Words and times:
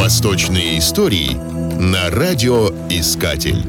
Восточные 0.00 0.78
истории 0.78 1.36
на 1.78 2.08
радиоискатель. 2.08 3.62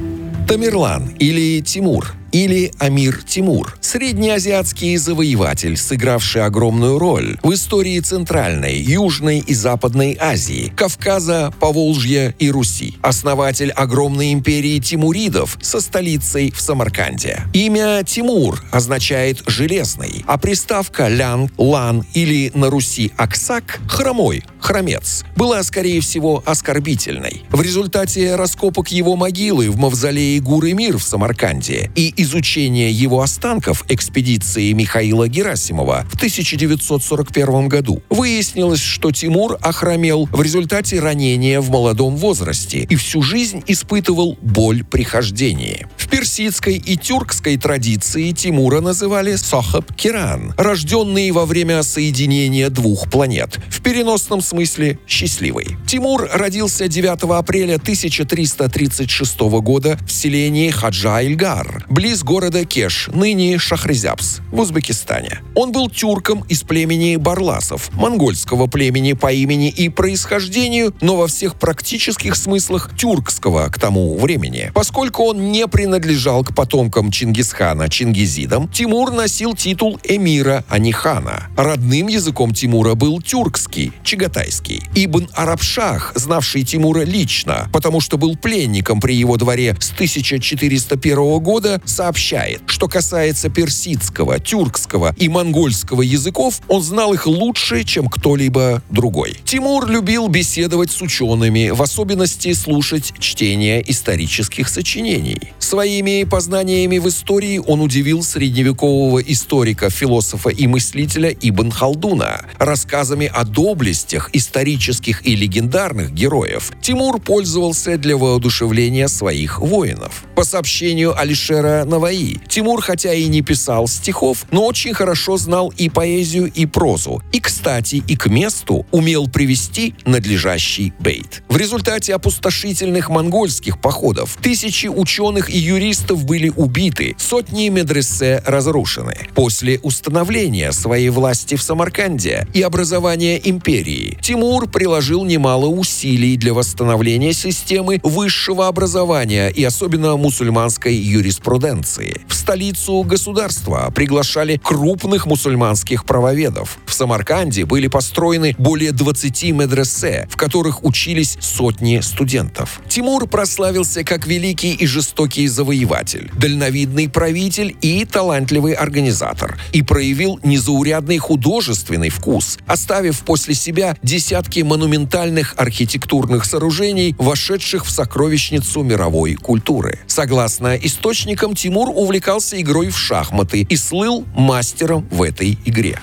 Тамерлан 0.47 1.09
или 1.19 1.59
Тимур 1.59 2.15
или 2.31 2.71
Амир 2.79 3.23
Тимур, 3.23 3.77
среднеазиатский 3.81 4.95
завоеватель, 4.95 5.75
сыгравший 5.75 6.45
огромную 6.45 6.97
роль 6.97 7.37
в 7.43 7.53
истории 7.53 7.99
Центральной, 7.99 8.77
Южной 8.77 9.39
и 9.39 9.53
Западной 9.53 10.17
Азии, 10.19 10.71
Кавказа, 10.75 11.53
Поволжья 11.59 12.33
и 12.39 12.49
Руси, 12.49 12.97
основатель 13.01 13.71
огромной 13.71 14.31
империи 14.31 14.79
Тимуридов 14.79 15.57
со 15.61 15.81
столицей 15.81 16.51
в 16.51 16.61
Самарканде. 16.61 17.41
Имя 17.53 18.03
Тимур 18.05 18.63
означает 18.71 19.43
«железный», 19.47 20.23
а 20.25 20.37
приставка 20.37 21.09
«лян», 21.09 21.49
«лан» 21.57 22.05
или 22.13 22.51
на 22.55 22.69
Руси 22.69 23.11
«аксак»— 23.17 23.81
«хромой», 23.89 24.43
«хромец» 24.61 25.23
была, 25.35 25.63
скорее 25.63 26.01
всего, 26.01 26.41
оскорбительной. 26.45 27.43
В 27.49 27.61
результате 27.61 28.35
раскопок 28.35 28.89
его 28.89 29.15
могилы 29.15 29.69
в 29.69 29.77
мавзолее 29.77 30.39
Гуры-Мир 30.39 30.97
в 30.97 31.03
Самарканде 31.03 31.91
и 31.95 32.13
изучения 32.17 32.91
его 32.91 33.21
останков 33.21 33.83
экспедиции 33.89 34.71
Михаила 34.71 35.27
Герасимова 35.27 36.05
в 36.09 36.15
1941 36.15 37.67
году 37.67 38.01
выяснилось, 38.09 38.79
что 38.79 39.11
Тимур 39.11 39.57
охромел 39.61 40.27
в 40.31 40.41
результате 40.41 40.99
ранения 40.99 41.59
в 41.59 41.69
молодом 41.69 42.15
возрасте 42.15 42.87
и 42.89 42.95
всю 42.95 43.21
жизнь 43.21 43.63
испытывал 43.67 44.37
боль 44.41 44.83
при 44.83 45.03
хождении. 45.03 45.87
В 45.97 46.07
персидской 46.07 46.75
и 46.75 46.97
тюркской 46.97 47.57
традиции 47.57 48.31
Тимура 48.31 48.81
называли 48.81 49.35
Сохаб 49.35 49.93
Киран, 49.95 50.53
рожденный 50.57 51.31
во 51.31 51.45
время 51.45 51.83
соединения 51.83 52.69
двух 52.69 53.09
планет, 53.09 53.59
в 53.69 53.81
переносном 53.81 54.41
смысле 54.51 54.99
счастливый. 55.05 55.75
Тимур 55.85 56.29
родился 56.31 56.87
9 56.87 57.23
апреля 57.37 57.75
1336 57.75 59.39
года 59.61 59.99
в 60.07 60.11
селении 60.11 60.69
Хаджа-Ильгар, 60.69 61.85
близ 61.89 62.21
из 62.21 62.23
города 62.23 62.65
Кеш, 62.65 63.09
ныне 63.13 63.57
Шахрезябс, 63.57 64.41
в 64.51 64.59
Узбекистане. 64.59 65.39
Он 65.55 65.71
был 65.71 65.89
тюрком 65.89 66.41
из 66.49 66.61
племени 66.61 67.15
Барласов, 67.15 67.91
монгольского 67.93 68.67
племени 68.67 69.13
по 69.13 69.31
имени 69.31 69.69
и 69.69 69.89
происхождению, 69.89 70.93
но 71.01 71.15
во 71.15 71.27
всех 71.27 71.55
практических 71.55 72.35
смыслах 72.35 72.91
тюркского 72.95 73.69
к 73.69 73.79
тому 73.79 74.17
времени. 74.19 74.71
Поскольку 74.75 75.23
он 75.23 75.51
не 75.51 75.67
принадлежал 75.67 76.43
к 76.43 76.53
потомкам 76.53 77.09
Чингисхана 77.09 77.89
Чингизидам, 77.89 78.67
Тимур 78.67 79.11
носил 79.11 79.55
титул 79.55 79.99
эмира, 80.03 80.63
а 80.69 80.77
не 80.77 80.91
хана. 80.91 81.47
Родным 81.57 82.07
языком 82.07 82.53
Тимура 82.53 82.93
был 82.93 83.19
тюркский, 83.19 83.93
чагатайский. 84.41 84.83
Ибн 84.95 85.27
Арабшах, 85.33 86.13
знавший 86.15 86.63
Тимура 86.63 87.01
лично, 87.01 87.69
потому 87.71 88.01
что 88.01 88.17
был 88.17 88.35
пленником 88.35 88.99
при 88.99 89.15
его 89.15 89.37
дворе 89.37 89.75
с 89.79 89.91
1401 89.91 91.39
года, 91.39 91.81
сообщает, 91.85 92.61
что 92.65 92.87
касается 92.87 93.49
персидского, 93.49 94.39
тюркского 94.39 95.15
и 95.17 95.29
монгольского 95.29 96.01
языков, 96.01 96.61
он 96.67 96.81
знал 96.81 97.13
их 97.13 97.27
лучше, 97.27 97.83
чем 97.83 98.07
кто-либо 98.07 98.81
другой. 98.89 99.37
Тимур 99.45 99.87
любил 99.87 100.27
беседовать 100.27 100.91
с 100.91 101.01
учеными, 101.01 101.69
в 101.69 101.81
особенности 101.81 102.53
слушать 102.53 103.13
чтение 103.19 103.89
исторических 103.89 104.69
сочинений. 104.69 105.53
Своими 105.71 106.25
познаниями 106.25 106.97
в 106.97 107.07
истории 107.07 107.57
он 107.57 107.79
удивил 107.79 108.23
средневекового 108.23 109.19
историка, 109.19 109.89
философа 109.89 110.49
и 110.49 110.67
мыслителя 110.67 111.33
Ибн 111.39 111.71
Халдуна. 111.71 112.41
Рассказами 112.59 113.31
о 113.33 113.45
доблестях 113.45 114.29
исторических 114.33 115.25
и 115.25 115.33
легендарных 115.33 116.13
героев 116.13 116.73
Тимур 116.81 117.21
пользовался 117.21 117.97
для 117.97 118.17
воодушевления 118.17 119.07
своих 119.07 119.61
воинов. 119.61 120.25
По 120.41 120.45
сообщению 120.45 121.15
Алишера 121.15 121.85
Наваи. 121.85 122.39
Тимур, 122.47 122.81
хотя 122.81 123.13
и 123.13 123.27
не 123.27 123.43
писал 123.43 123.87
стихов, 123.87 124.47
но 124.49 124.65
очень 124.65 124.91
хорошо 124.91 125.37
знал 125.37 125.71
и 125.77 125.87
поэзию, 125.87 126.51
и 126.51 126.65
прозу. 126.65 127.21
И, 127.31 127.39
кстати, 127.39 128.01
и 128.07 128.15
к 128.15 128.25
месту 128.25 128.87
умел 128.89 129.27
привести 129.27 129.93
надлежащий 130.03 130.93
бейт. 130.97 131.43
В 131.47 131.57
результате 131.57 132.15
опустошительных 132.15 133.09
монгольских 133.09 133.79
походов 133.79 134.35
тысячи 134.41 134.87
ученых 134.87 135.51
и 135.51 135.59
юристов 135.59 136.25
были 136.25 136.49
убиты, 136.49 137.15
сотни 137.19 137.69
медресе 137.69 138.41
разрушены. 138.43 139.15
После 139.35 139.79
установления 139.83 140.71
своей 140.71 141.09
власти 141.09 141.53
в 141.53 141.61
Самарканде 141.61 142.47
и 142.55 142.63
образования 142.63 143.39
империи 143.47 144.17
Тимур 144.19 144.67
приложил 144.67 145.23
немало 145.23 145.67
усилий 145.67 146.35
для 146.35 146.55
восстановления 146.55 147.33
системы 147.33 147.99
высшего 148.01 148.67
образования 148.67 149.49
и 149.49 149.63
особенно 149.63 150.17
мусульманской 150.31 150.95
юриспруденции. 150.95 152.21
В 152.29 152.33
столицу 152.33 153.03
государства 153.03 153.91
приглашали 153.93 154.55
крупных 154.63 155.25
мусульманских 155.25 156.05
правоведов. 156.05 156.77
В 156.85 156.93
Самарканде 156.93 157.65
были 157.65 157.87
построены 157.87 158.55
более 158.57 158.93
20 158.93 159.51
медресе, 159.51 160.29
в 160.31 160.37
которых 160.37 160.85
учились 160.85 161.37
сотни 161.41 161.99
студентов. 161.99 162.79
Тимур 162.87 163.27
прославился 163.27 164.05
как 164.05 164.25
великий 164.25 164.73
и 164.73 164.87
жестокий 164.87 165.49
завоеватель, 165.49 166.31
дальновидный 166.37 167.09
правитель 167.09 167.75
и 167.81 168.05
талантливый 168.05 168.71
организатор, 168.71 169.59
и 169.73 169.81
проявил 169.81 170.39
незаурядный 170.43 171.17
художественный 171.17 172.09
вкус, 172.09 172.57
оставив 172.67 173.19
после 173.23 173.53
себя 173.53 173.97
десятки 174.01 174.61
монументальных 174.61 175.55
архитектурных 175.57 176.45
сооружений, 176.45 177.15
вошедших 177.17 177.85
в 177.85 177.91
сокровищницу 177.91 178.81
мировой 178.83 179.33
культуры. 179.33 179.99
Согласно 180.21 180.75
источникам, 180.75 181.55
Тимур 181.55 181.89
увлекался 181.89 182.61
игрой 182.61 182.89
в 182.89 182.99
шахматы 182.99 183.61
и 183.67 183.75
слыл 183.75 184.23
мастером 184.35 185.07
в 185.09 185.23
этой 185.23 185.57
игре. 185.65 185.99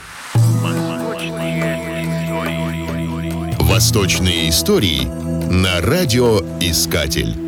Восточные 3.61 4.49
истории 4.49 5.05
на 5.53 5.81
радиоискатель. 5.81 7.48